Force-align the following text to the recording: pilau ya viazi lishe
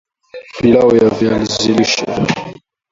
pilau 0.59 0.95
ya 0.97 1.09
viazi 1.09 1.73
lishe 1.73 2.05